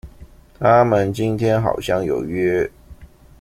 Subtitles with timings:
[0.59, 2.71] 他們今天好像有約